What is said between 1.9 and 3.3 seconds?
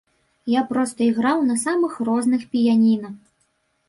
розных піяніна.